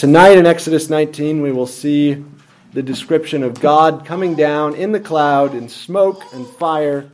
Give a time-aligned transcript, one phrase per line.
[0.00, 2.24] Tonight in Exodus 19, we will see
[2.72, 7.10] the description of God coming down in the cloud in smoke and fire,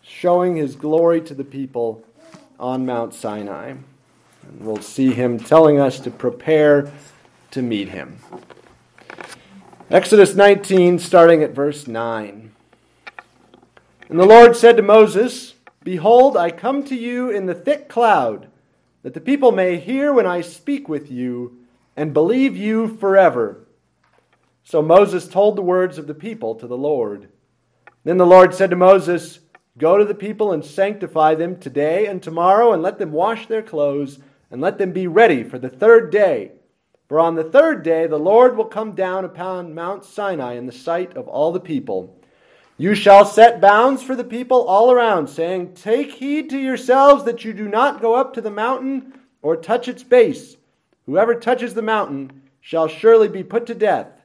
[0.00, 2.02] showing his glory to the people
[2.58, 3.72] on Mount Sinai.
[3.72, 6.90] And we'll see him telling us to prepare
[7.50, 8.16] to meet him.
[9.90, 12.52] Exodus 19, starting at verse 9.
[14.08, 18.48] And the Lord said to Moses, Behold, I come to you in the thick cloud,
[19.02, 21.58] that the people may hear when I speak with you
[21.96, 23.66] and believe you forever.
[24.64, 27.28] So Moses told the words of the people to the Lord.
[28.02, 29.40] Then the Lord said to Moses,
[29.76, 33.62] Go to the people and sanctify them today and tomorrow, and let them wash their
[33.62, 34.20] clothes,
[34.50, 36.52] and let them be ready for the third day.
[37.08, 40.72] For on the third day the Lord will come down upon Mount Sinai in the
[40.72, 42.18] sight of all the people.
[42.78, 47.44] You shall set bounds for the people all around, saying, Take heed to yourselves that
[47.44, 50.56] you do not go up to the mountain or touch its base
[51.06, 54.22] Whoever touches the mountain shall surely be put to death.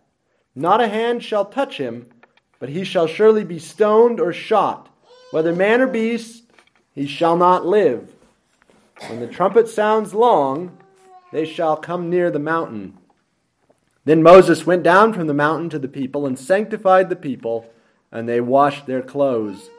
[0.56, 2.08] Not a hand shall touch him,
[2.60, 4.90] but he shall surely be stoned or shot.
[5.32, 6.44] Whether man or beast,
[6.96, 8.14] he shall not live.
[9.08, 10.78] When the trumpet sounds long,
[11.32, 12.98] they shall come near the mountain.
[14.06, 17.70] Then Moses went down from the mountain to the people and sanctified the people,
[18.12, 19.70] and they washed their clothes.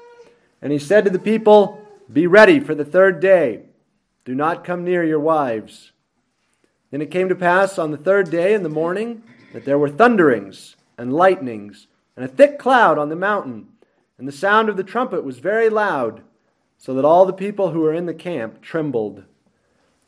[0.63, 1.83] And he said to the people,
[2.13, 3.63] Be ready for the third day.
[4.25, 5.93] Do not come near your wives.
[6.91, 9.89] Then it came to pass on the third day in the morning that there were
[9.89, 13.69] thunderings and lightnings and a thick cloud on the mountain,
[14.19, 16.23] and the sound of the trumpet was very loud,
[16.77, 19.25] so that all the people who were in the camp trembled.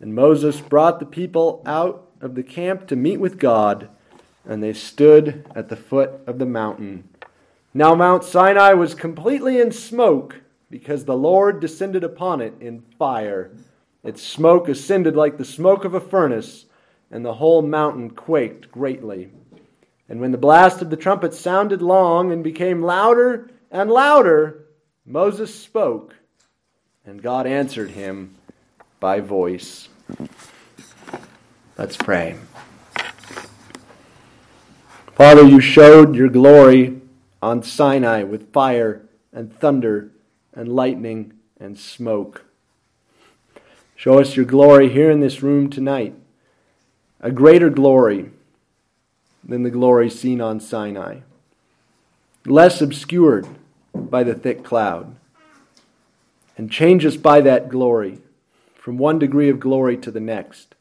[0.01, 3.89] And Moses brought the people out of the camp to meet with God,
[4.45, 7.09] and they stood at the foot of the mountain.
[7.73, 13.53] Now Mount Sinai was completely in smoke, because the Lord descended upon it in fire.
[14.03, 16.67] Its smoke ascended like the smoke of a furnace
[17.13, 19.29] and the whole mountain quaked greatly.
[20.09, 24.65] And when the blast of the trumpet sounded long and became louder and louder,
[25.05, 26.15] Moses spoke,
[27.05, 28.35] and God answered him
[28.99, 29.89] by voice.
[31.77, 32.37] Let's pray.
[35.15, 37.01] Father, you showed your glory
[37.43, 39.03] on Sinai with fire
[39.33, 40.11] and thunder
[40.55, 42.47] and lightning and smoke.
[43.97, 46.15] Show us your glory here in this room tonight
[47.23, 48.31] a greater glory
[49.45, 51.21] than the glory seen on Sinai,
[52.45, 53.47] less obscured
[53.95, 55.15] by the thick cloud,
[56.59, 58.19] and change us by that glory
[58.75, 60.75] from one degree of glory to the next.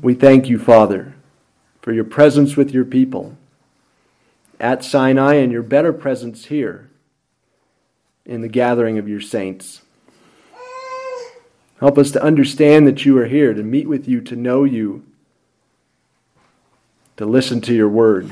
[0.00, 1.14] We thank you, Father,
[1.82, 3.36] for your presence with your people
[4.58, 6.88] at Sinai and your better presence here
[8.24, 9.81] in the gathering of your saints.
[11.82, 15.04] Help us to understand that you are here, to meet with you, to know you,
[17.16, 18.30] to listen to your word.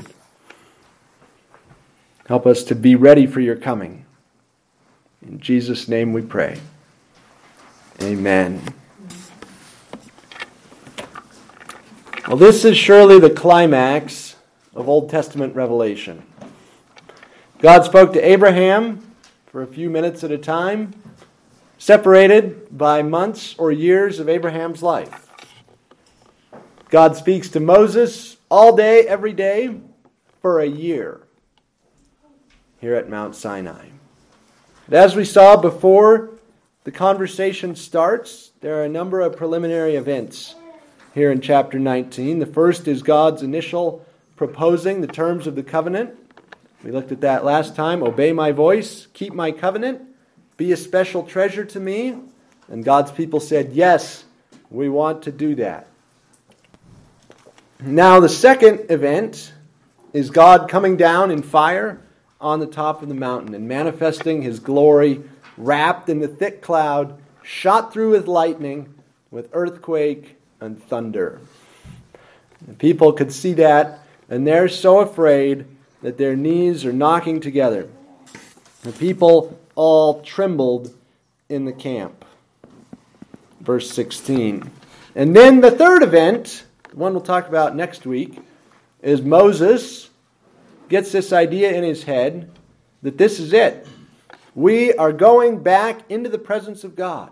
[2.27, 4.05] Help us to be ready for your coming.
[5.21, 6.61] In Jesus' name we pray.
[8.01, 8.63] Amen.
[12.29, 14.37] Well, this is surely the climax
[14.73, 16.23] of Old Testament revelation.
[17.59, 19.05] God spoke to Abraham
[19.47, 20.93] for a few minutes at a time
[21.81, 25.27] separated by months or years of Abraham's life.
[26.91, 29.79] God speaks to Moses all day, every day,
[30.43, 31.21] for a year
[32.79, 33.87] here at Mount Sinai.
[34.91, 36.37] As we saw before
[36.83, 40.53] the conversation starts, there are a number of preliminary events
[41.15, 42.37] here in chapter 19.
[42.37, 44.05] The first is God's initial
[44.35, 46.11] proposing the terms of the covenant.
[46.83, 48.03] We looked at that last time.
[48.03, 50.10] Obey my voice, keep my covenant
[50.57, 52.17] be a special treasure to me?
[52.67, 54.23] And God's people said, Yes,
[54.69, 55.87] we want to do that.
[57.81, 59.53] Now, the second event
[60.13, 61.99] is God coming down in fire
[62.39, 65.21] on the top of the mountain and manifesting his glory,
[65.57, 68.93] wrapped in the thick cloud, shot through with lightning,
[69.31, 71.41] with earthquake and thunder.
[72.67, 73.99] The people could see that,
[74.29, 75.65] and they're so afraid
[76.01, 77.89] that their knees are knocking together.
[78.83, 80.93] The people all trembled
[81.49, 82.25] in the camp.
[83.59, 84.69] Verse 16.
[85.15, 88.39] And then the third event, the one we'll talk about next week,
[89.01, 90.09] is Moses
[90.89, 92.49] gets this idea in his head
[93.01, 93.87] that this is it.
[94.55, 97.31] We are going back into the presence of God.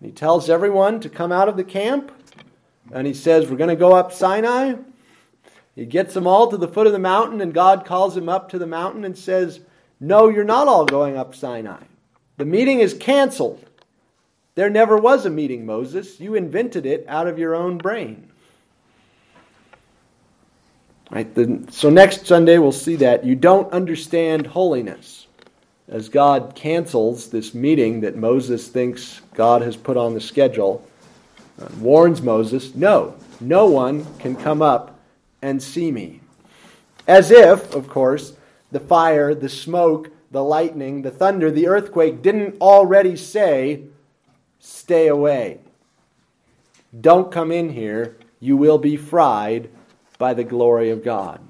[0.00, 2.12] he tells everyone to come out of the camp,
[2.92, 4.74] and he says, We're going to go up Sinai.
[5.74, 8.48] He gets them all to the foot of the mountain, and God calls him up
[8.50, 9.60] to the mountain and says,
[10.00, 11.82] no, you're not all going up Sinai.
[12.38, 13.62] The meeting is canceled.
[14.54, 16.18] There never was a meeting, Moses.
[16.18, 18.30] You invented it out of your own brain.
[21.10, 21.32] Right?
[21.34, 25.26] The, so next Sunday we'll see that you don't understand holiness.
[25.88, 30.86] As God cancels this meeting that Moses thinks God has put on the schedule,
[31.60, 35.00] uh, warns Moses, no, no one can come up
[35.42, 36.20] and see me.
[37.08, 38.34] As if, of course,
[38.70, 43.84] the fire, the smoke, the lightning, the thunder, the earthquake didn't already say,
[44.58, 45.58] stay away.
[46.98, 48.16] Don't come in here.
[48.40, 49.68] You will be fried
[50.18, 51.40] by the glory of God.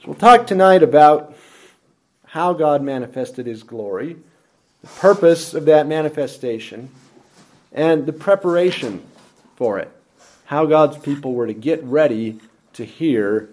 [0.00, 1.34] So we'll talk tonight about
[2.26, 4.16] how God manifested his glory,
[4.82, 6.90] the purpose of that manifestation,
[7.72, 9.02] and the preparation
[9.56, 9.90] for it.
[10.46, 12.40] How God's people were to get ready
[12.74, 13.48] to hear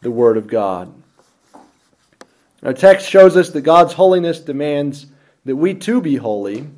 [0.00, 0.92] the word of God.
[2.62, 5.06] Our text shows us that God's holiness demands
[5.44, 6.68] that we too be holy.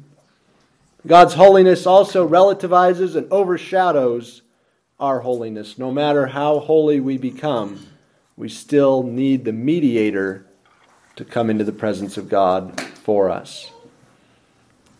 [1.06, 4.40] God's holiness also relativizes and overshadows
[4.98, 5.76] our holiness.
[5.78, 7.86] No matter how holy we become,
[8.36, 10.46] we still need the mediator
[11.16, 13.70] to come into the presence of God for us.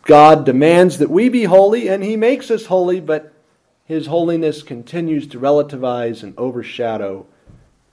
[0.03, 3.33] God demands that we be holy, and He makes us holy, but
[3.87, 7.27] His holiness continues to relativize and overshadow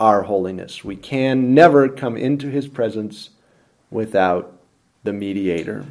[0.01, 0.83] our holiness.
[0.83, 3.29] We can never come into His presence
[3.91, 4.59] without
[5.03, 5.85] the mediator.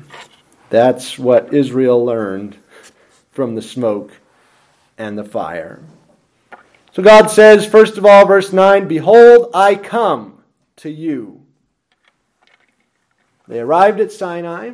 [0.69, 2.57] That's what Israel learned
[3.31, 4.11] from the smoke
[4.99, 5.81] and the fire.
[6.93, 10.43] So God says, first of all, verse 9, Behold, I come
[10.79, 11.43] to you.
[13.47, 14.73] They arrived at Sinai.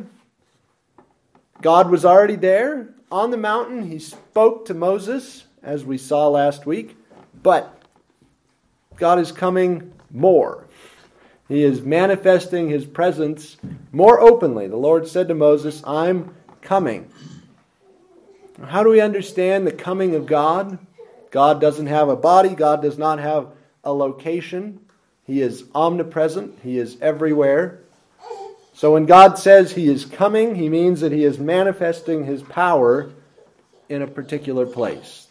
[1.60, 3.90] God was already there on the mountain.
[3.90, 6.96] He spoke to Moses, as we saw last week.
[7.42, 7.75] But
[8.96, 10.66] God is coming more.
[11.48, 13.56] He is manifesting his presence
[13.92, 14.66] more openly.
[14.66, 17.10] The Lord said to Moses, I'm coming.
[18.64, 20.78] How do we understand the coming of God?
[21.30, 23.48] God doesn't have a body, God does not have
[23.84, 24.80] a location.
[25.24, 27.80] He is omnipresent, He is everywhere.
[28.72, 33.12] So when God says He is coming, He means that He is manifesting His power
[33.88, 35.25] in a particular place.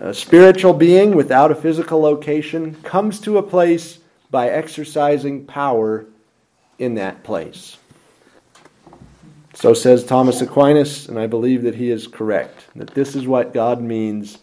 [0.00, 4.00] A spiritual being without a physical location comes to a place
[4.30, 6.06] by exercising power
[6.78, 7.76] in that place.
[9.54, 13.54] So says Thomas Aquinas, and I believe that he is correct, that this is what
[13.54, 14.38] God means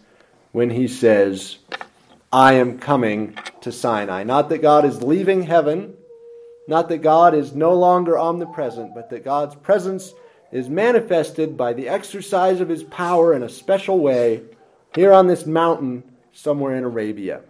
[0.53, 1.57] when he says,
[2.31, 4.23] I am coming to Sinai.
[4.23, 5.95] Not that God is leaving heaven,
[6.65, 10.13] not that God is no longer omnipresent, but that God's presence
[10.53, 14.41] is manifested by the exercise of his power in a special way
[14.95, 16.03] here on this mountain
[16.33, 17.41] somewhere in Arabia.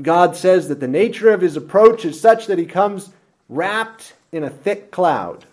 [0.00, 3.10] God says that the nature of his approach is such that he comes
[3.48, 5.44] wrapped in a thick cloud.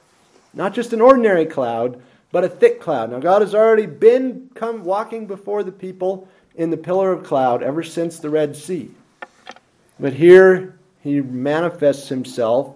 [0.53, 2.01] Not just an ordinary cloud,
[2.31, 3.11] but a thick cloud.
[3.11, 7.63] Now, God has already been come walking before the people in the pillar of cloud
[7.63, 8.91] ever since the Red Sea.
[9.99, 12.75] But here he manifests himself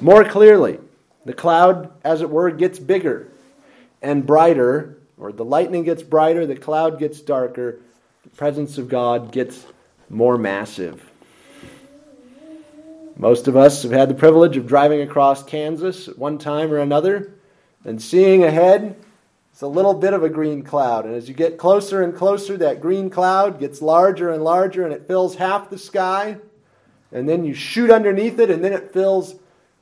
[0.00, 0.78] more clearly.
[1.24, 3.28] The cloud, as it were, gets bigger
[4.02, 7.80] and brighter, or the lightning gets brighter, the cloud gets darker,
[8.24, 9.66] the presence of God gets
[10.10, 11.02] more massive.
[13.16, 16.78] Most of us have had the privilege of driving across Kansas at one time or
[16.78, 17.32] another
[17.86, 18.96] and seeing ahead
[19.50, 21.06] it's a little bit of a green cloud.
[21.06, 24.92] And as you get closer and closer, that green cloud gets larger and larger and
[24.92, 26.36] it fills half the sky.
[27.12, 29.36] And then you shoot underneath it and then it fills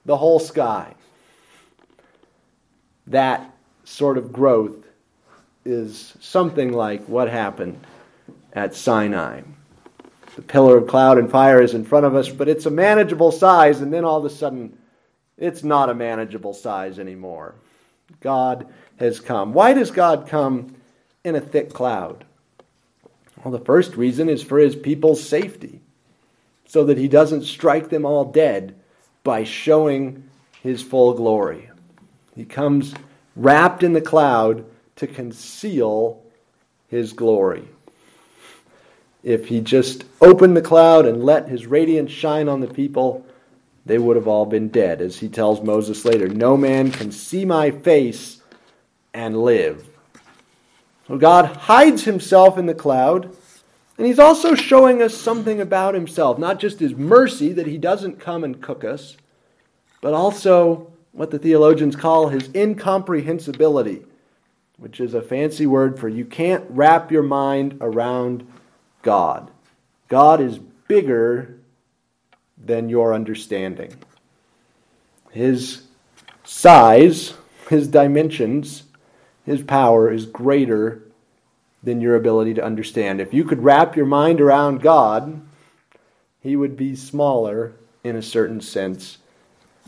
[0.04, 0.94] the whole sky.
[3.06, 3.50] That
[3.82, 4.82] sort of growth
[5.64, 7.78] is something like what happened
[8.52, 9.42] at Sinai.
[10.37, 13.33] The pillar of cloud and fire is in front of us, but it's a manageable
[13.33, 14.78] size, and then all of a sudden,
[15.37, 17.54] it's not a manageable size anymore.
[18.21, 18.66] God
[18.97, 19.52] has come.
[19.52, 20.75] Why does God come
[21.25, 22.25] in a thick cloud?
[23.45, 25.81] Well, the first reason is for his people's safety,
[26.66, 28.75] so that he doesn't strike them all dead
[29.25, 30.28] by showing
[30.62, 31.71] his full glory.
[32.35, 32.95] He comes
[33.37, 34.64] wrapped in the cloud
[35.02, 36.23] to conceal
[36.88, 37.68] his glory
[39.23, 43.25] if he just opened the cloud and let his radiance shine on the people,
[43.87, 45.00] they would have all been dead.
[45.00, 48.40] As he tells Moses later, no man can see my face
[49.14, 49.87] and live.
[51.06, 53.35] So God hides himself in the cloud,
[53.99, 58.21] and he's also showing us something about himself, not just his mercy that he doesn't
[58.21, 59.16] come and cook us,
[60.00, 64.02] but also what the theologians call his incomprehensibility,
[64.82, 68.44] which is a fancy word for you can't wrap your mind around
[69.02, 69.48] God.
[70.08, 71.60] God is bigger
[72.58, 73.94] than your understanding.
[75.30, 75.84] His
[76.42, 77.34] size,
[77.70, 78.82] his dimensions,
[79.46, 81.02] his power is greater
[81.84, 83.20] than your ability to understand.
[83.20, 85.42] If you could wrap your mind around God,
[86.40, 89.18] he would be smaller in a certain sense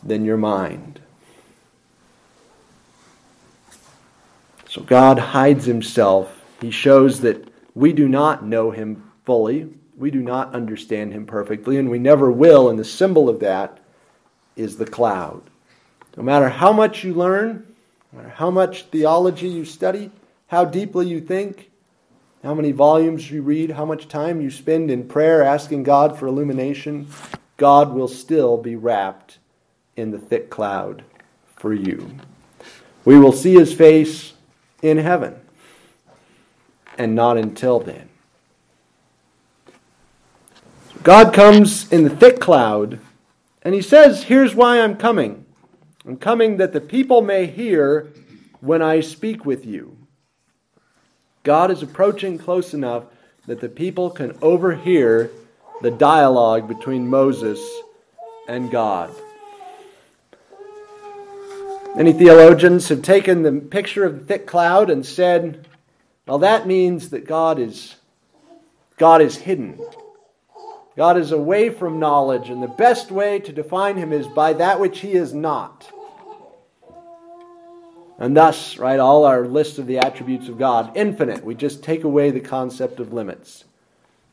[0.04, 1.00] than your mind.
[4.74, 6.42] So God hides himself.
[6.60, 9.72] He shows that we do not know him fully.
[9.96, 12.68] We do not understand him perfectly, and we never will.
[12.68, 13.78] And the symbol of that
[14.56, 15.42] is the cloud.
[16.16, 17.72] No matter how much you learn,
[18.12, 20.10] no matter how much theology you study,
[20.48, 21.70] how deeply you think,
[22.42, 26.26] how many volumes you read, how much time you spend in prayer asking God for
[26.26, 27.06] illumination,
[27.58, 29.38] God will still be wrapped
[29.94, 31.04] in the thick cloud
[31.54, 32.10] for you.
[33.04, 34.33] We will see his face
[34.84, 35.34] in heaven,
[36.98, 38.10] and not until then.
[41.02, 42.98] God comes in the thick cloud,
[43.62, 45.46] and he says, Here's why I'm coming.
[46.06, 48.12] I'm coming that the people may hear
[48.60, 49.96] when I speak with you.
[51.44, 53.04] God is approaching close enough
[53.46, 55.30] that the people can overhear
[55.80, 57.60] the dialogue between Moses
[58.48, 59.14] and God.
[61.96, 65.68] Many theologians have taken the picture of the thick cloud and said,
[66.26, 67.94] well, that means that God is,
[68.96, 69.78] God is hidden.
[70.96, 74.80] God is away from knowledge, and the best way to define him is by that
[74.80, 75.88] which he is not.
[78.18, 82.02] And thus, right, all our list of the attributes of God infinite, we just take
[82.02, 83.64] away the concept of limits.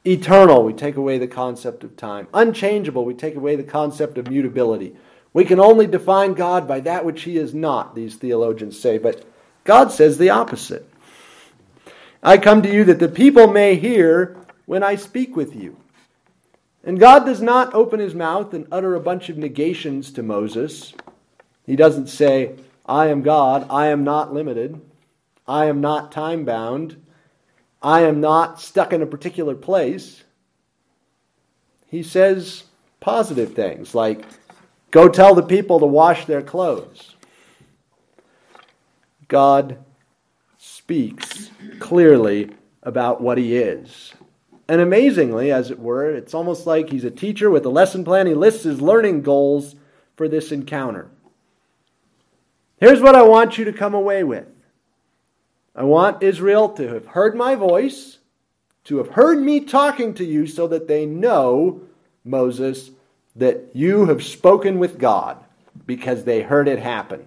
[0.05, 2.27] Eternal, we take away the concept of time.
[2.33, 4.95] Unchangeable, we take away the concept of mutability.
[5.33, 9.23] We can only define God by that which he is not, these theologians say, but
[9.63, 10.87] God says the opposite.
[12.21, 15.77] I come to you that the people may hear when I speak with you.
[16.83, 20.93] And God does not open his mouth and utter a bunch of negations to Moses.
[21.65, 23.67] He doesn't say, I am God.
[23.69, 24.81] I am not limited.
[25.47, 26.97] I am not time bound.
[27.81, 30.23] I am not stuck in a particular place.
[31.87, 32.63] He says
[32.99, 34.23] positive things like,
[34.91, 37.15] go tell the people to wash their clothes.
[39.27, 39.79] God
[40.57, 42.51] speaks clearly
[42.83, 44.13] about what he is.
[44.67, 48.27] And amazingly, as it were, it's almost like he's a teacher with a lesson plan.
[48.27, 49.75] He lists his learning goals
[50.15, 51.09] for this encounter.
[52.77, 54.47] Here's what I want you to come away with
[55.75, 58.17] I want Israel to have heard my voice,
[58.85, 61.81] to have heard me talking to you, so that they know,
[62.23, 62.91] Moses,
[63.35, 65.37] that you have spoken with God
[65.85, 67.25] because they heard it happen.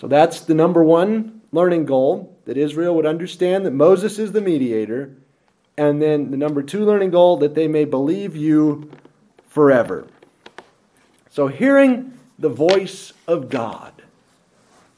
[0.00, 4.40] So that's the number one learning goal that Israel would understand that Moses is the
[4.40, 5.14] mediator.
[5.76, 8.90] And then the number two learning goal that they may believe you
[9.48, 10.06] forever.
[11.30, 13.92] So hearing the voice of God.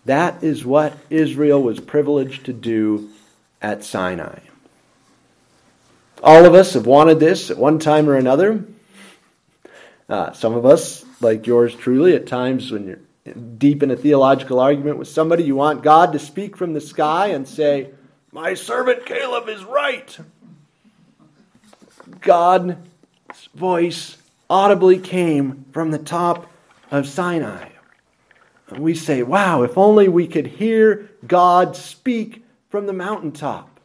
[0.05, 3.11] That is what Israel was privileged to do
[3.61, 4.41] at Sinai.
[6.23, 8.65] All of us have wanted this at one time or another.
[10.11, 14.59] Uh, some of us, like yours truly, at times when you're deep in a theological
[14.59, 17.91] argument with somebody, you want God to speak from the sky and say,
[18.33, 20.19] My servant Caleb is right.
[22.21, 22.77] God's
[23.55, 24.17] voice
[24.51, 26.51] audibly came from the top
[26.91, 27.69] of Sinai.
[28.69, 33.81] And we say, wow, if only we could hear God speak from the mountaintop.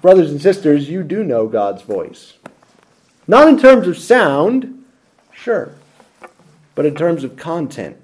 [0.00, 2.34] Brothers and sisters, you do know God's voice.
[3.26, 4.84] Not in terms of sound,
[5.32, 5.74] sure,
[6.74, 7.96] but in terms of content.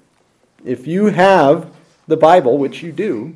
[0.65, 1.71] If you have
[2.07, 3.35] the Bible, which you do,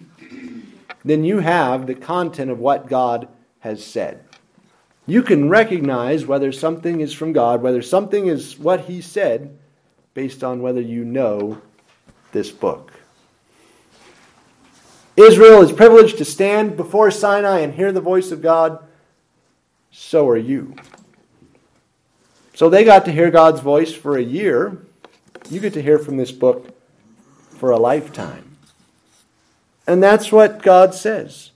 [1.03, 3.27] then you have the content of what God
[3.59, 4.23] has said.
[5.07, 9.55] You can recognize whether something is from God, whether something is what He said,
[10.15, 11.61] based on whether you know
[12.31, 12.91] this book.
[15.15, 18.83] Israel is privileged to stand before Sinai and hear the voice of God.
[19.91, 20.75] So are you.
[22.55, 24.77] So they got to hear God's voice for a year.
[25.49, 26.69] You get to hear from this book
[27.49, 28.55] for a lifetime.
[29.85, 31.51] And that's what God says.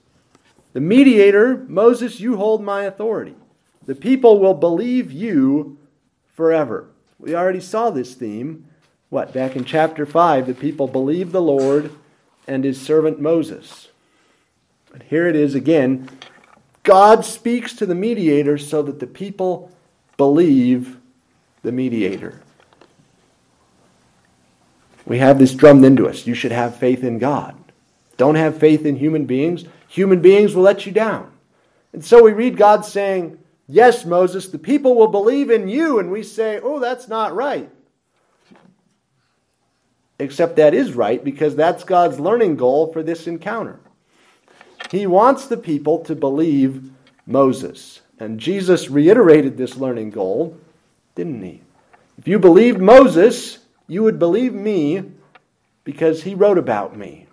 [0.74, 3.34] The mediator, Moses, you hold my authority.
[3.86, 5.78] The people will believe you
[6.34, 6.86] forever.
[7.18, 8.66] We already saw this theme.
[9.08, 9.32] What?
[9.32, 11.92] Back in chapter 5, the people believed the Lord
[12.46, 13.88] and his servant Moses.
[14.92, 16.10] But here it is again.
[16.82, 19.72] God speaks to the mediator so that the people
[20.20, 20.98] believe
[21.62, 22.42] the mediator.
[25.06, 26.26] We have this drummed into us.
[26.26, 27.56] You should have faith in God.
[28.18, 29.64] Don't have faith in human beings.
[29.88, 31.32] Human beings will let you down.
[31.94, 35.98] And so we read God saying, Yes, Moses, the people will believe in you.
[35.98, 37.70] And we say, Oh, that's not right.
[40.18, 43.80] except that is right because that's God's learning goal for this encounter.
[44.90, 46.90] He wants the people to believe
[47.26, 48.02] Moses.
[48.20, 50.56] And Jesus reiterated this learning goal,
[51.14, 51.62] didn't he?
[52.18, 55.04] If you believed Moses, you would believe me
[55.84, 57.26] because he wrote about me.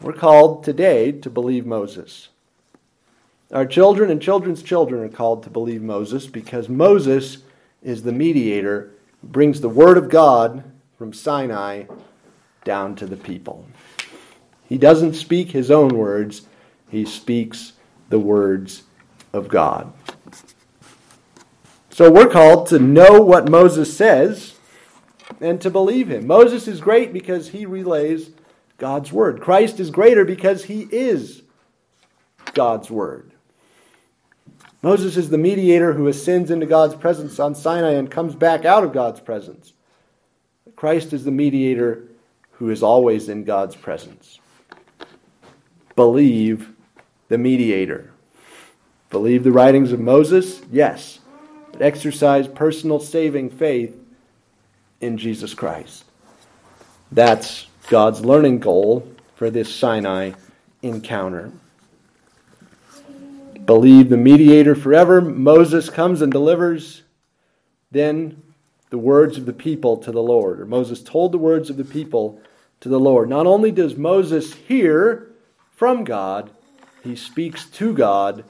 [0.00, 2.28] We're called today to believe Moses.
[3.52, 7.38] Our children and children's children are called to believe Moses because Moses
[7.84, 10.64] is the mediator who brings the Word of God
[10.98, 11.84] from Sinai
[12.64, 13.66] down to the people.
[14.68, 16.42] He doesn't speak his own words,
[16.90, 17.71] he speaks
[18.12, 18.82] the words
[19.32, 19.90] of God.
[21.88, 24.54] So we're called to know what Moses says
[25.40, 26.26] and to believe him.
[26.26, 28.30] Moses is great because he relays
[28.76, 29.40] God's word.
[29.40, 31.40] Christ is greater because he is
[32.52, 33.32] God's word.
[34.82, 38.84] Moses is the mediator who ascends into God's presence on Sinai and comes back out
[38.84, 39.72] of God's presence.
[40.76, 42.08] Christ is the mediator
[42.50, 44.38] who is always in God's presence.
[45.96, 46.71] Believe
[47.32, 48.12] the mediator.
[49.08, 50.60] Believe the writings of Moses?
[50.70, 51.18] Yes.
[51.72, 53.96] But exercise personal saving faith
[55.00, 56.04] in Jesus Christ.
[57.10, 60.32] That's God's learning goal for this Sinai
[60.82, 61.52] encounter
[63.64, 65.20] believe the mediator forever.
[65.20, 67.02] Moses comes and delivers
[67.90, 68.42] then
[68.90, 70.60] the words of the people to the Lord.
[70.60, 72.40] Or Moses told the words of the people
[72.80, 73.28] to the Lord.
[73.28, 75.30] Not only does Moses hear
[75.70, 76.50] from God,
[77.02, 78.44] he speaks to God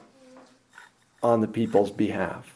[1.21, 2.53] on the people's behalf.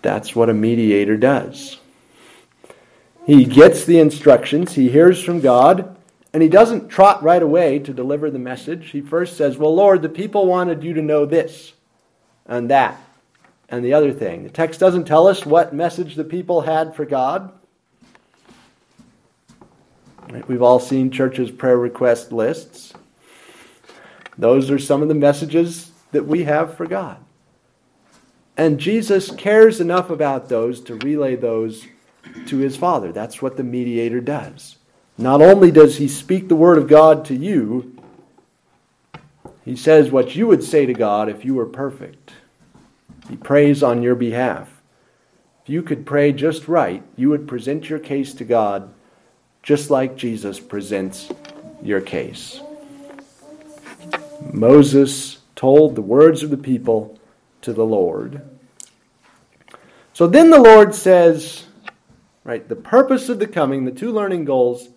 [0.00, 1.78] That's what a mediator does.
[3.26, 5.96] He gets the instructions, he hears from God,
[6.32, 8.90] and he doesn't trot right away to deliver the message.
[8.90, 11.74] He first says, Well, Lord, the people wanted you to know this
[12.46, 13.00] and that
[13.68, 14.42] and the other thing.
[14.42, 17.52] The text doesn't tell us what message the people had for God.
[20.46, 22.94] We've all seen churches' prayer request lists.
[24.38, 27.18] Those are some of the messages that we have for God.
[28.56, 31.86] And Jesus cares enough about those to relay those
[32.46, 33.12] to his Father.
[33.12, 34.76] That's what the mediator does.
[35.18, 37.96] Not only does he speak the word of God to you,
[39.64, 42.32] he says what you would say to God if you were perfect.
[43.28, 44.82] He prays on your behalf.
[45.62, 48.92] If you could pray just right, you would present your case to God
[49.62, 51.30] just like Jesus presents
[51.82, 52.60] your case.
[54.52, 57.18] Moses told the words of the people
[57.62, 58.42] to the Lord.
[60.12, 61.64] So then the Lord says,
[62.44, 64.88] right, the purpose of the coming, the two learning goals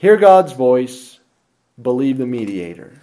[0.00, 1.18] Hear God's voice,
[1.82, 3.02] believe the mediator.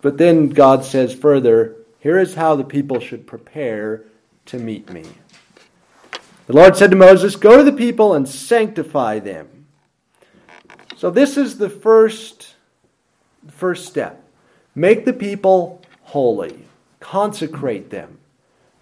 [0.00, 4.04] But then God says further, here is how the people should prepare
[4.46, 5.04] to meet me.
[6.46, 9.66] The Lord said to Moses, Go to the people and sanctify them.
[10.96, 12.54] So this is the first,
[13.48, 14.22] first step.
[14.74, 16.64] Make the people holy,
[17.00, 18.18] consecrate them.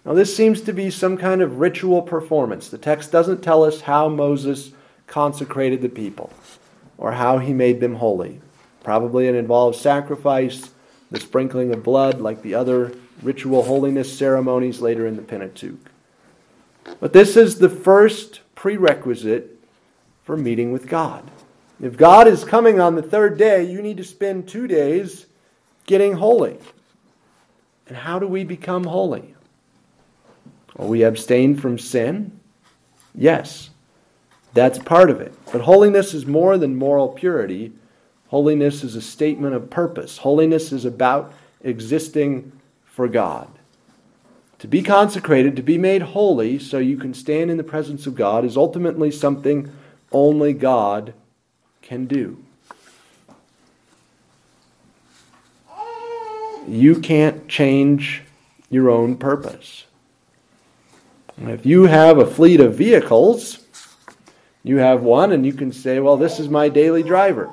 [0.05, 2.69] Now, this seems to be some kind of ritual performance.
[2.69, 4.71] The text doesn't tell us how Moses
[5.05, 6.31] consecrated the people
[6.97, 8.41] or how he made them holy.
[8.83, 10.71] Probably it involves sacrifice,
[11.11, 15.90] the sprinkling of blood, like the other ritual holiness ceremonies later in the Pentateuch.
[16.99, 19.59] But this is the first prerequisite
[20.23, 21.29] for meeting with God.
[21.81, 25.25] If God is coming on the third day, you need to spend two days
[25.87, 26.59] getting holy.
[27.87, 29.35] And how do we become holy?
[30.75, 32.39] Well, we abstain from sin?
[33.15, 33.71] Yes.
[34.53, 35.33] That's part of it.
[35.51, 37.73] But holiness is more than moral purity.
[38.27, 40.19] Holiness is a statement of purpose.
[40.19, 42.51] Holiness is about existing
[42.85, 43.49] for God.
[44.61, 48.13] To be consecrated, to be made holy so you can stand in the presence of
[48.13, 49.71] God, is ultimately something
[50.11, 51.15] only God
[51.81, 52.37] can do.
[56.67, 58.21] You can't change
[58.69, 59.85] your own purpose.
[61.39, 63.65] If you have a fleet of vehicles,
[64.63, 67.49] you have one and you can say, well, this is my daily driver.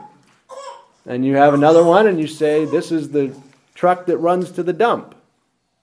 [1.07, 3.35] And you have another one and you say, this is the
[3.75, 5.15] truck that runs to the dump.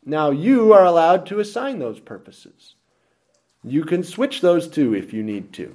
[0.06, 2.76] Now you are allowed to assign those purposes.
[3.64, 5.74] You can switch those two if you need to.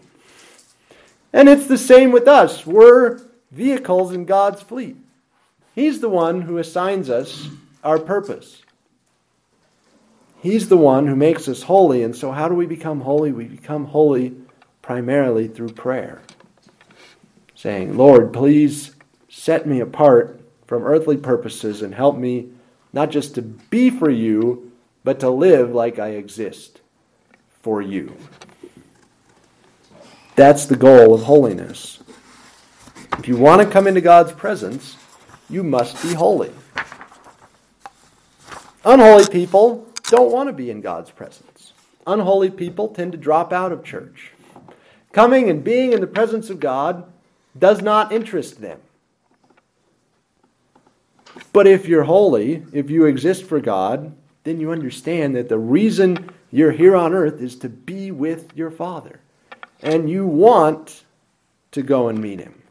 [1.32, 2.64] And it's the same with us.
[2.64, 4.96] We're vehicles in God's fleet.
[5.74, 7.48] He's the one who assigns us
[7.82, 8.62] our purpose.
[10.40, 12.02] He's the one who makes us holy.
[12.02, 13.32] And so, how do we become holy?
[13.32, 14.34] We become holy
[14.82, 16.22] primarily through prayer,
[17.54, 18.94] saying, Lord, please
[19.28, 22.48] set me apart from earthly purposes and help me
[22.92, 24.72] not just to be for you,
[25.04, 26.80] but to live like I exist
[27.62, 28.16] for you.
[30.36, 32.02] That's the goal of holiness.
[33.18, 34.96] If you want to come into God's presence,
[35.48, 36.52] you must be holy.
[38.84, 41.72] Unholy people don't want to be in God's presence.
[42.06, 44.32] Unholy people tend to drop out of church.
[45.12, 47.04] Coming and being in the presence of God
[47.58, 48.80] does not interest them.
[51.52, 56.30] But if you're holy, if you exist for God, then you understand that the reason
[56.50, 59.20] you're here on earth is to be with your Father.
[59.82, 61.04] And you want
[61.72, 62.62] to go and meet Him.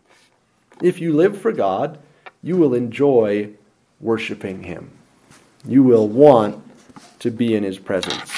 [0.82, 2.00] If you live for God,
[2.42, 3.52] you will enjoy
[4.00, 4.92] worshiping Him.
[5.66, 6.64] You will want
[7.20, 8.32] to be in His presence.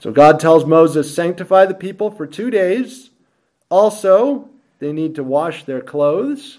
[0.00, 3.10] So God tells Moses, Sanctify the people for two days.
[3.70, 6.58] Also, they need to wash their clothes.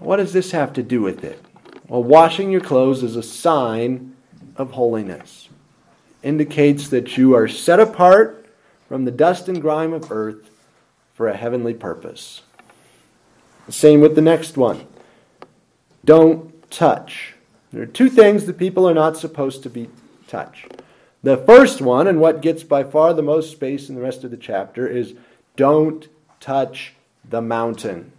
[0.00, 1.44] What does this have to do with it?
[1.86, 4.16] Well, washing your clothes is a sign
[4.56, 5.48] of holiness.
[6.22, 8.46] Indicates that you are set apart
[8.88, 10.50] from the dust and grime of earth
[11.14, 12.42] for a heavenly purpose.
[13.68, 14.86] Same with the next one.
[16.04, 17.34] Don't touch.
[17.72, 19.90] There are two things that people are not supposed to be
[20.26, 20.66] touch.
[21.22, 24.30] The first one, and what gets by far the most space in the rest of
[24.30, 25.14] the chapter, is
[25.56, 26.08] don't
[26.40, 26.94] touch
[27.28, 28.12] the mountain.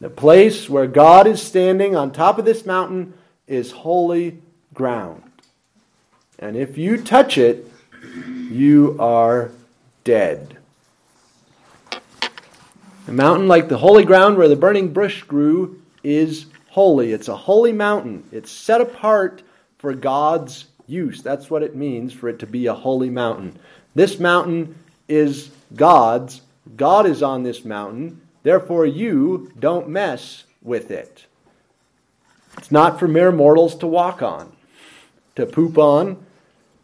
[0.00, 3.14] The place where God is standing on top of this mountain
[3.46, 4.38] is holy
[4.74, 5.22] ground.
[6.38, 7.70] And if you touch it,
[8.50, 9.50] you are
[10.04, 10.58] dead.
[13.08, 17.12] A mountain like the holy ground where the burning bush grew is holy.
[17.12, 18.24] It's a holy mountain.
[18.32, 19.42] It's set apart
[19.78, 21.22] for God's use.
[21.22, 23.58] That's what it means for it to be a holy mountain.
[23.94, 24.74] This mountain
[25.08, 26.42] is God's.
[26.76, 28.20] God is on this mountain.
[28.46, 31.26] Therefore, you don't mess with it.
[32.56, 34.52] It's not for mere mortals to walk on,
[35.34, 36.24] to poop on.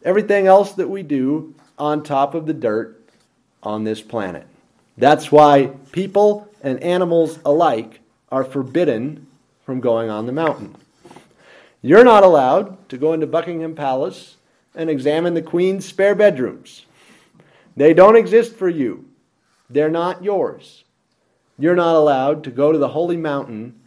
[0.03, 3.01] Everything else that we do on top of the dirt
[3.63, 4.45] on this planet.
[4.97, 9.25] That's why people and animals alike are forbidden
[9.65, 10.75] from going on the mountain.
[11.81, 14.35] You're not allowed to go into Buckingham Palace
[14.75, 16.85] and examine the Queen's spare bedrooms.
[17.77, 19.05] They don't exist for you,
[19.69, 20.82] they're not yours.
[21.59, 23.79] You're not allowed to go to the holy mountain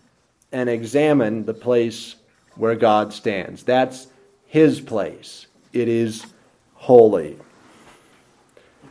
[0.53, 2.17] and examine the place
[2.55, 3.63] where God stands.
[3.63, 4.07] That's
[4.47, 5.47] his place.
[5.73, 6.27] It is
[6.75, 7.39] holy.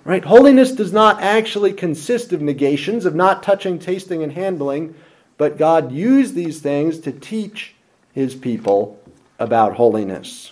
[0.03, 0.23] Right?
[0.23, 4.93] Holiness does not actually consist of negations, of not touching, tasting, and handling,
[5.37, 7.73] but God used these things to teach
[8.13, 9.01] his people
[9.39, 10.51] about holiness.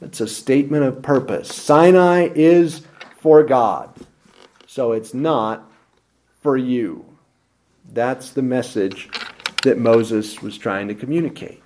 [0.00, 1.54] It's a statement of purpose.
[1.54, 2.82] Sinai is
[3.18, 3.94] for God,
[4.66, 5.65] so it's not
[6.46, 7.04] for you.
[7.92, 9.10] That's the message
[9.64, 11.60] that Moses was trying to communicate.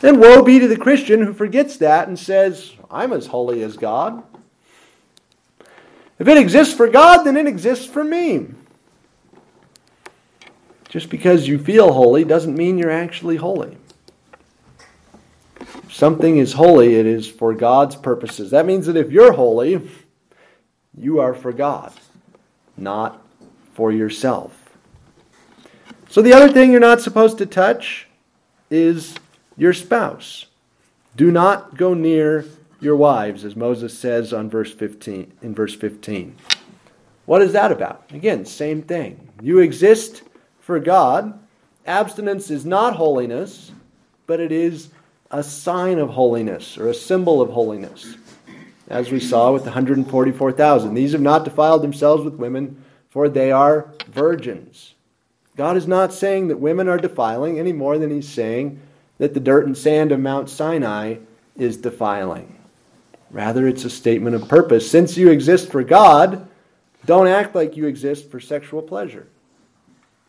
[0.00, 3.76] And woe be to the Christian who forgets that and says, I'm as holy as
[3.76, 4.22] God.
[6.20, 8.46] If it exists for God, then it exists for me.
[10.88, 13.76] Just because you feel holy doesn't mean you're actually holy.
[15.58, 18.52] If something is holy, it is for God's purposes.
[18.52, 19.90] That means that if you're holy,
[20.96, 21.92] you are for God,
[22.76, 23.26] not
[23.80, 24.76] for yourself.
[26.10, 28.08] So, the other thing you're not supposed to touch
[28.68, 29.14] is
[29.56, 30.44] your spouse.
[31.16, 32.44] Do not go near
[32.78, 36.36] your wives, as Moses says on verse 15, in verse 15.
[37.24, 38.04] What is that about?
[38.12, 39.30] Again, same thing.
[39.40, 40.24] You exist
[40.60, 41.40] for God.
[41.86, 43.72] Abstinence is not holiness,
[44.26, 44.90] but it is
[45.30, 48.14] a sign of holiness or a symbol of holiness.
[48.88, 50.92] As we saw with the 144,000.
[50.92, 54.94] These have not defiled themselves with women for they are virgins.
[55.56, 58.80] God is not saying that women are defiling any more than he's saying
[59.18, 61.16] that the dirt and sand of Mount Sinai
[61.56, 62.56] is defiling.
[63.30, 64.90] Rather, it's a statement of purpose.
[64.90, 66.48] Since you exist for God,
[67.04, 69.26] don't act like you exist for sexual pleasure.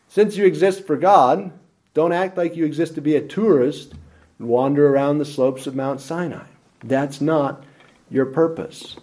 [0.08, 1.52] Since you exist for God,
[1.94, 3.94] don't act like you exist to be a tourist
[4.38, 6.44] and wander around the slopes of Mount Sinai.
[6.84, 7.64] That's not
[8.10, 8.96] your purpose.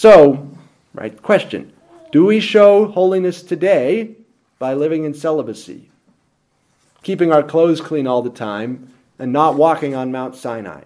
[0.00, 0.48] So,
[0.94, 1.74] right, question
[2.10, 4.16] Do we show holiness today
[4.58, 5.90] by living in celibacy,
[7.02, 10.84] keeping our clothes clean all the time, and not walking on Mount Sinai?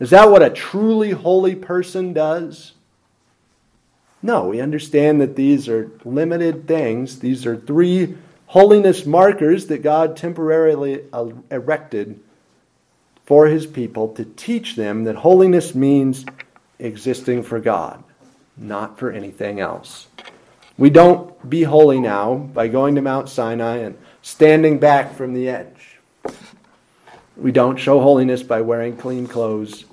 [0.00, 2.74] Is that what a truly holy person does?
[4.22, 7.20] No, we understand that these are limited things.
[7.20, 12.20] These are three holiness markers that God temporarily uh, erected
[13.24, 16.26] for his people to teach them that holiness means
[16.80, 18.02] existing for God,
[18.56, 20.08] not for anything else.
[20.76, 25.48] We don't be holy now by going to Mount Sinai and standing back from the
[25.48, 25.98] edge.
[27.36, 29.84] We don't show holiness by wearing clean clothes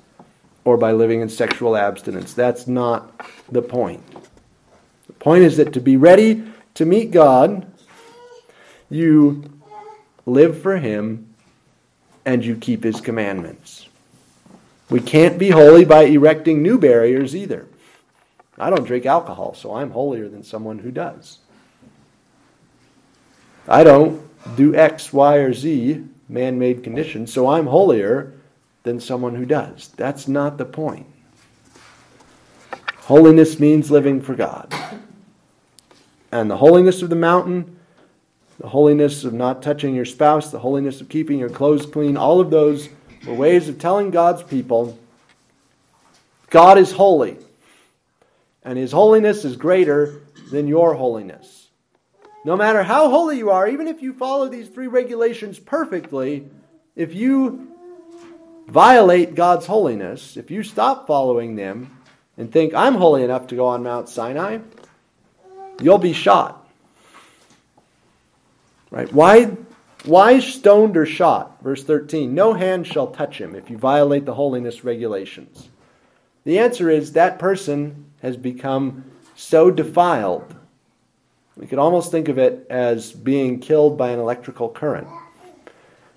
[0.64, 2.34] or by living in sexual abstinence.
[2.34, 4.02] That's not the point.
[5.06, 7.66] The point is that to be ready to meet God,
[8.90, 9.44] you
[10.26, 11.34] live for Him
[12.24, 13.87] and you keep His commandments.
[14.90, 17.66] We can't be holy by erecting new barriers either.
[18.58, 21.38] I don't drink alcohol, so I'm holier than someone who does.
[23.68, 24.22] I don't
[24.56, 28.34] do X, Y, or Z man made conditions, so I'm holier
[28.82, 29.88] than someone who does.
[29.96, 31.06] That's not the point.
[33.00, 34.74] Holiness means living for God.
[36.30, 37.78] And the holiness of the mountain,
[38.60, 42.40] the holiness of not touching your spouse, the holiness of keeping your clothes clean, all
[42.40, 42.90] of those
[43.26, 44.98] were ways of telling God's people
[46.50, 47.36] God is holy.
[48.62, 51.68] And his holiness is greater than your holiness.
[52.44, 56.48] No matter how holy you are, even if you follow these three regulations perfectly,
[56.96, 57.76] if you
[58.66, 61.90] violate God's holiness, if you stop following them
[62.36, 64.58] and think, I'm holy enough to go on Mount Sinai,
[65.80, 66.66] you'll be shot.
[68.90, 69.12] Right?
[69.12, 69.56] Why,
[70.08, 71.62] why stoned or shot?
[71.62, 75.68] Verse 13 No hand shall touch him if you violate the holiness regulations.
[76.44, 79.04] The answer is that person has become
[79.36, 80.54] so defiled.
[81.56, 85.08] We could almost think of it as being killed by an electrical current.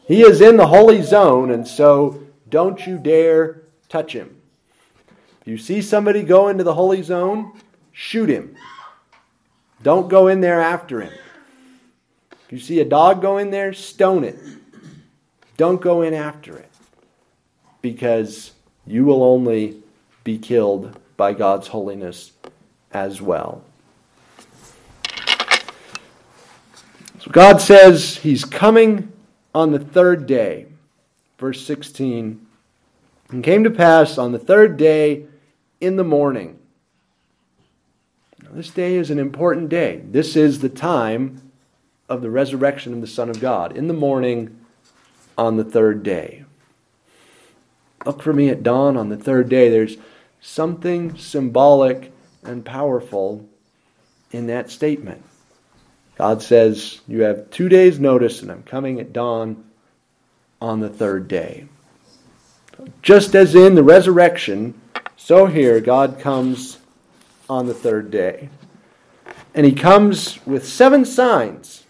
[0.07, 4.37] He is in the holy zone, and so don't you dare touch him.
[5.41, 7.59] If you see somebody go into the holy zone,
[7.91, 8.55] shoot him.
[9.83, 11.13] Don't go in there after him.
[12.51, 14.37] You see a dog go in there, stone it.
[15.55, 16.69] Don't go in after it.
[17.81, 18.51] Because
[18.85, 19.81] you will only
[20.25, 22.33] be killed by God's holiness
[22.91, 23.63] as well.
[27.19, 29.13] So God says he's coming
[29.55, 30.65] on the third day.
[31.37, 32.45] Verse 16.
[33.29, 35.25] And came to pass on the third day
[35.79, 36.59] in the morning.
[38.43, 40.01] Now, this day is an important day.
[40.03, 41.50] This is the time
[42.11, 43.77] of the resurrection of the Son of God.
[43.77, 44.59] In the morning
[45.37, 46.43] on the third day.
[48.05, 49.69] Look for me at dawn on the third day.
[49.69, 49.95] There's
[50.41, 52.11] something symbolic
[52.43, 53.47] and powerful
[54.31, 55.23] in that statement.
[56.17, 59.63] God says, You have two days' notice, and I'm coming at dawn
[60.61, 61.65] on the third day.
[63.01, 64.73] Just as in the resurrection,
[65.15, 66.77] so here God comes
[67.49, 68.49] on the third day.
[69.55, 71.85] And he comes with seven signs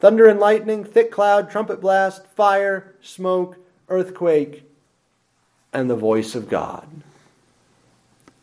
[0.00, 3.56] thunder and lightning, thick cloud, trumpet blast, fire, smoke,
[3.88, 4.64] earthquake,
[5.72, 6.88] and the voice of God.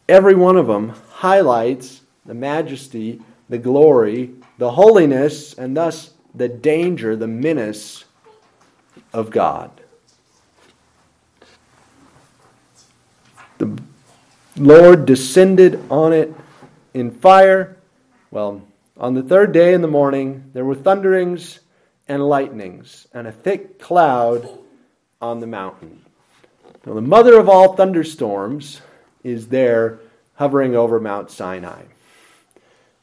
[0.08, 7.16] Every one of them highlights the majesty, the glory, the holiness, and thus the danger,
[7.16, 8.06] the menace
[9.14, 9.72] of God.
[13.58, 13.82] The
[14.58, 16.34] Lord descended on it
[16.94, 17.78] in fire.
[18.32, 18.62] Well,
[18.98, 21.60] on the third day in the morning, there were thunderings
[22.08, 24.48] and lightnings, and a thick cloud
[25.22, 26.02] on the mountain.
[26.86, 28.82] Now, the mother of all thunderstorms
[29.24, 30.00] is there
[30.36, 31.84] hovering over Mount Sinai.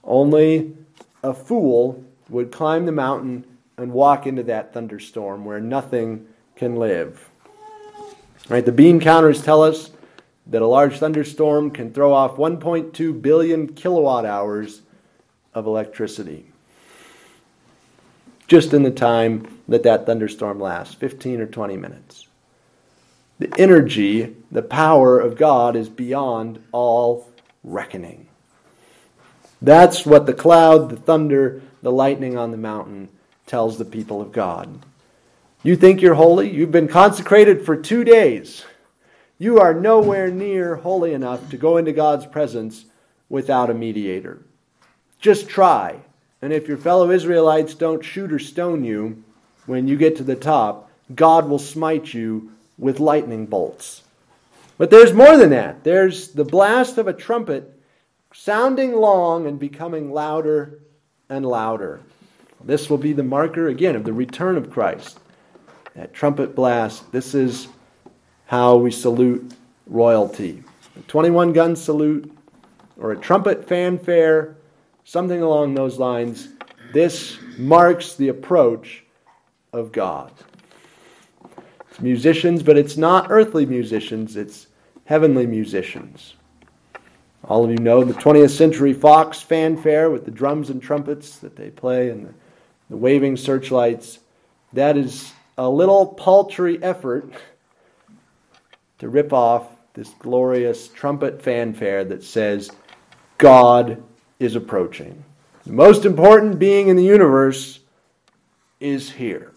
[0.04, 0.76] Only
[1.22, 3.44] a fool would climb the mountain
[3.76, 6.26] and walk into that thunderstorm where nothing
[6.56, 7.28] can live.
[8.48, 9.90] Right, the beam counters tell us
[10.46, 14.82] that a large thunderstorm can throw off 1.2 billion kilowatt hours
[15.54, 16.46] of electricity.
[18.46, 22.26] Just in the time that that thunderstorm lasts 15 or 20 minutes.
[23.38, 27.30] The energy, the power of God is beyond all
[27.64, 28.28] reckoning.
[29.62, 33.08] That's what the cloud, the thunder, the lightning on the mountain
[33.46, 34.84] tells the people of God.
[35.62, 36.50] You think you're holy?
[36.50, 38.64] You've been consecrated for two days.
[39.38, 42.84] You are nowhere near holy enough to go into God's presence
[43.28, 44.42] without a mediator.
[45.20, 46.00] Just try.
[46.42, 49.22] And if your fellow Israelites don't shoot or stone you
[49.66, 54.02] when you get to the top, God will smite you with lightning bolts.
[54.78, 55.84] But there's more than that.
[55.84, 57.78] There's the blast of a trumpet
[58.32, 60.78] sounding long and becoming louder
[61.28, 62.00] and louder.
[62.64, 65.18] This will be the marker, again, of the return of Christ.
[65.94, 67.68] That trumpet blast, this is
[68.46, 69.52] how we salute
[69.86, 70.62] royalty.
[70.98, 72.34] A 21 gun salute
[72.98, 74.56] or a trumpet fanfare,
[75.10, 76.50] something along those lines.
[76.92, 79.02] This marks the approach
[79.72, 80.30] of God
[81.90, 84.68] It's musicians, but it's not earthly musicians, it's
[85.06, 86.34] heavenly musicians.
[87.42, 91.56] All of you know the 20th century Fox fanfare with the drums and trumpets that
[91.56, 92.34] they play and the,
[92.90, 94.20] the waving searchlights.
[94.74, 97.32] That is a little paltry effort
[99.00, 102.70] to rip off this glorious trumpet fanfare that says,
[103.38, 104.04] God
[104.40, 105.22] is approaching.
[105.64, 107.78] The most important being in the universe
[108.80, 109.52] is here.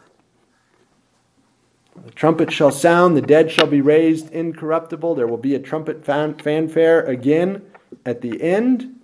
[2.06, 5.16] The trumpet shall sound, the dead shall be raised incorruptible.
[5.16, 7.64] There will be a trumpet fan- fanfare again
[8.06, 9.00] at the end.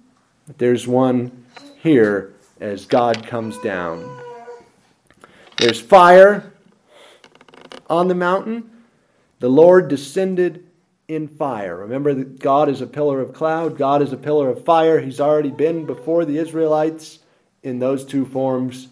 [0.58, 1.46] There's one
[1.82, 4.22] here as God comes down.
[5.58, 6.52] There's fire
[7.90, 8.70] on the mountain.
[9.40, 10.66] The Lord descended
[11.10, 11.76] in fire.
[11.76, 15.02] Remember that God is a pillar of cloud, God is a pillar of fire.
[15.02, 17.20] He's already been before the Israelites
[17.64, 18.88] in those two forms,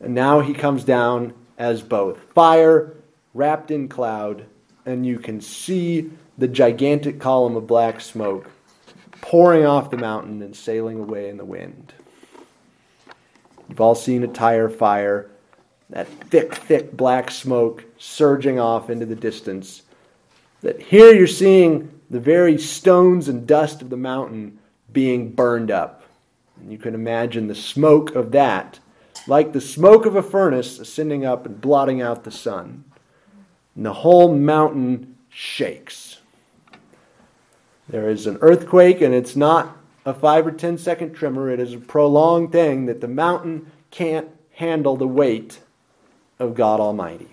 [0.00, 2.96] and now he comes down as both fire
[3.34, 4.46] wrapped in cloud,
[4.86, 8.50] and you can see the gigantic column of black smoke
[9.20, 11.92] pouring off the mountain and sailing away in the wind.
[13.68, 15.30] You've all seen a tire fire,
[15.90, 19.82] that thick, thick black smoke surging off into the distance.
[20.62, 24.58] That here you're seeing the very stones and dust of the mountain
[24.92, 26.02] being burned up.
[26.68, 28.80] You can imagine the smoke of that,
[29.26, 32.84] like the smoke of a furnace ascending up and blotting out the sun.
[33.74, 36.18] And the whole mountain shakes.
[37.88, 41.50] There is an earthquake, and it's not a five or ten second tremor.
[41.50, 45.60] It is a prolonged thing that the mountain can't handle the weight
[46.38, 47.30] of God Almighty.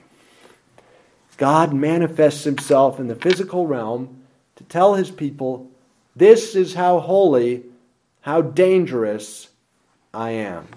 [1.37, 4.23] God manifests himself in the physical realm
[4.55, 5.69] to tell his people,
[6.15, 7.63] This is how holy,
[8.21, 9.49] how dangerous
[10.13, 10.67] I am.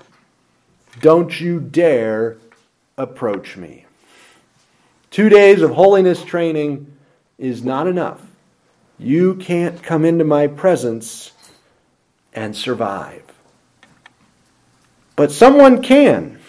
[1.00, 2.36] Don't you dare
[2.98, 3.86] approach me.
[5.10, 6.92] Two days of holiness training
[7.38, 8.20] is not enough.
[8.98, 11.32] You can't come into my presence
[12.34, 13.22] and survive.
[15.16, 16.39] But someone can.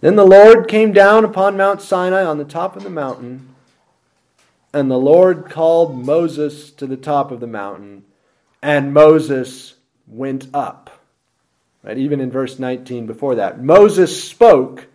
[0.00, 3.54] Then the Lord came down upon Mount Sinai on the top of the mountain,
[4.72, 8.04] and the Lord called Moses to the top of the mountain,
[8.62, 9.74] and Moses
[10.06, 11.02] went up.
[11.82, 14.86] Right, even in verse 19 before that, Moses spoke,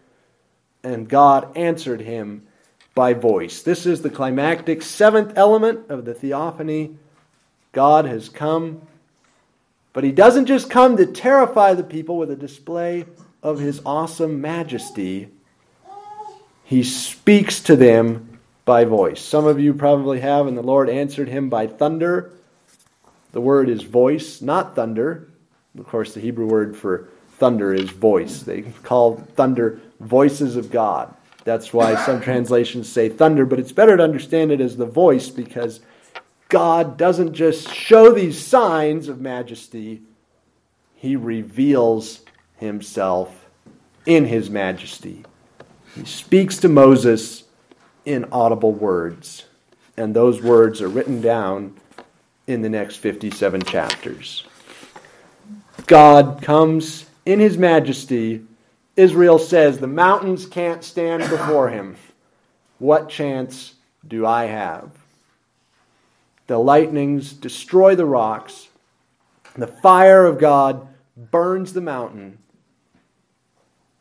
[0.84, 2.48] and God answered him
[2.94, 3.62] by voice.
[3.62, 6.96] This is the climactic seventh element of the theophany.
[7.72, 8.82] God has come,
[9.94, 13.06] but he doesn't just come to terrify the people with a display
[13.46, 15.30] of his awesome majesty,
[16.64, 19.22] he speaks to them by voice.
[19.22, 22.34] Some of you probably have, and the Lord answered him by thunder.
[23.34, 25.30] The word is voice, not thunder.
[25.78, 28.42] Of course, the Hebrew word for thunder is voice.
[28.42, 31.14] They call thunder voices of God.
[31.44, 35.30] That's why some translations say thunder, but it's better to understand it as the voice
[35.30, 35.82] because
[36.50, 40.02] God doesn't just show these signs of majesty,
[40.96, 42.25] He reveals
[42.58, 43.46] himself
[44.06, 45.24] in his majesty.
[45.96, 47.44] He speaks to Moses
[48.06, 49.46] in audible words,
[49.98, 51.78] and those words are written down
[52.48, 54.46] in the next 57 chapters.
[55.88, 58.46] God comes in his majesty.
[58.96, 61.98] Israel says, The mountains can't stand before him.
[62.78, 63.74] What chance
[64.08, 64.92] do I have?
[66.48, 68.68] The lightnings destroy the rocks.
[69.56, 70.88] The fire of God
[71.18, 72.38] burns the mountain.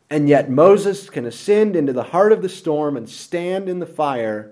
[0.09, 3.85] And yet Moses can ascend into the heart of the storm and stand in the
[3.85, 4.51] fire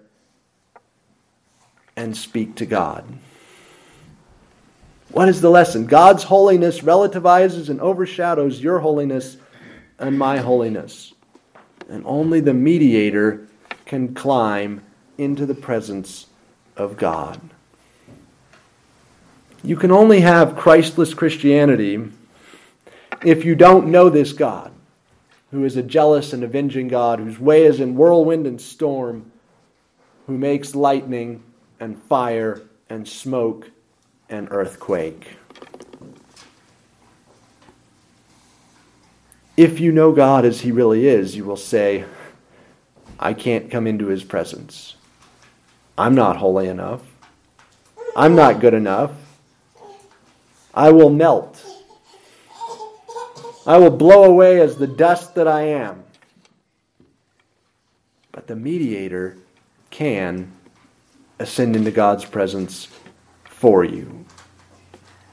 [1.96, 3.06] and speak to God.
[5.12, 5.86] What is the lesson?
[5.86, 9.38] God's holiness relativizes and overshadows your holiness
[10.00, 11.14] and my holiness.
[11.88, 13.48] And only the mediator
[13.86, 14.82] can climb
[15.20, 16.26] into the presence
[16.76, 17.40] of God.
[19.64, 22.10] You can only have Christless Christianity
[23.24, 24.73] if you don't know this God
[25.54, 29.32] who is a jealous and avenging God, whose way is in whirlwind and storm,
[30.26, 31.44] who makes lightning
[31.80, 33.70] and fire and smoke
[34.30, 35.38] and earthquake.
[39.56, 42.06] If you know God as He really is, you will say,
[43.20, 44.96] I can't come into His presence.
[45.96, 47.04] I'm not holy enough.
[48.16, 49.12] I'm not good enough.
[50.74, 51.64] I will melt.
[53.66, 56.04] I will blow away as the dust that I am.
[58.32, 59.38] But the mediator
[59.90, 60.52] can
[61.40, 62.88] ascend into God's presence
[63.46, 64.26] for you.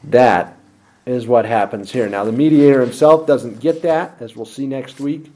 [0.05, 0.57] That
[1.07, 2.09] is what happens here.
[2.09, 5.33] Now, the mediator himself doesn't get that, as we'll see next week.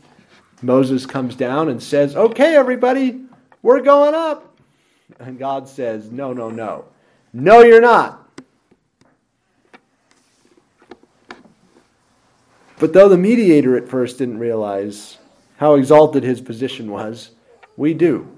[0.62, 3.22] Moses comes down and says, Okay, everybody,
[3.62, 4.56] we're going up.
[5.18, 6.86] And God says, No, no, no.
[7.32, 8.23] No, you're not.
[12.78, 15.18] But though the mediator at first didn't realize
[15.58, 17.30] how exalted his position was.
[17.76, 18.30] We do.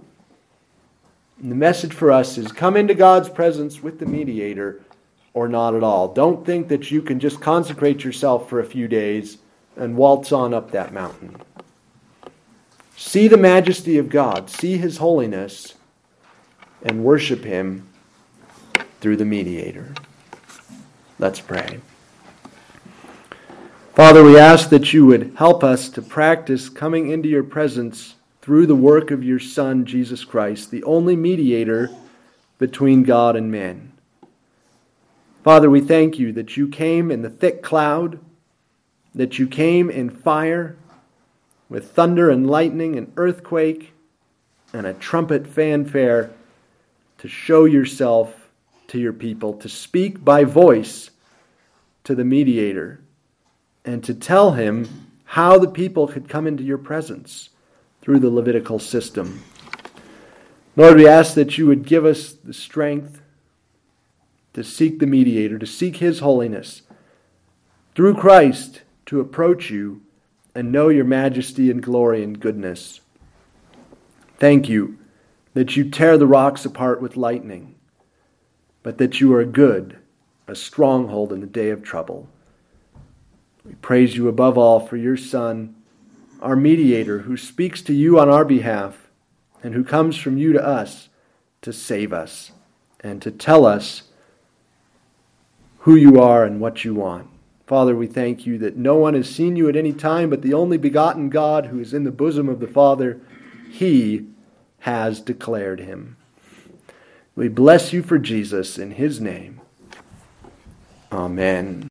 [1.41, 4.83] And the message for us is come into God's presence with the mediator
[5.35, 6.13] or not at all.
[6.13, 9.39] Don't think that you can just consecrate yourself for a few days
[9.77, 11.37] and waltz on up that mountain.
[12.97, 15.75] See the majesty of God, see his holiness,
[16.83, 17.87] and worship him
[19.01, 19.93] through the mediator.
[21.19, 21.81] Let's pray.
[23.97, 28.67] Father, we ask that you would help us to practice coming into your presence through
[28.67, 31.89] the work of your Son, Jesus Christ, the only mediator
[32.59, 33.93] between God and men.
[35.43, 38.19] Father, we thank you that you came in the thick cloud,
[39.15, 40.77] that you came in fire,
[41.71, 43.95] with thunder and lightning and earthquake
[44.75, 46.31] and a trumpet fanfare
[47.17, 48.51] to show yourself
[48.89, 51.09] to your people, to speak by voice
[52.05, 53.01] to the mediator,
[53.87, 57.51] and to tell him how the people could come into your presence
[58.03, 59.43] through the Levitical system.
[60.75, 63.23] Lord, we ask that you would give us the strength
[64.53, 66.83] to seek the mediator, to seek his holiness,
[67.95, 70.03] through Christ to approach you
[70.55, 73.01] and know your majesty and glory and goodness.
[74.39, 74.99] Thank you
[75.55, 77.77] that you tear the rocks apart with lightning,
[78.83, 79.99] but that you are good,
[80.47, 82.29] a stronghold in the day of trouble.
[83.67, 85.75] We praise you above all for your Son,
[86.41, 89.09] our mediator, who speaks to you on our behalf
[89.63, 91.09] and who comes from you to us
[91.63, 92.53] to save us
[93.01, 94.05] and to tell us
[95.81, 97.29] who you are and what you want.
[97.67, 100.55] Father, we thank you that no one has seen you at any time, but the
[100.55, 103.21] only begotten God who is in the bosom of the Father,
[103.69, 104.27] he
[104.81, 106.17] has declared him.
[107.35, 109.61] We bless you for Jesus in his name.
[111.11, 111.85] Amen.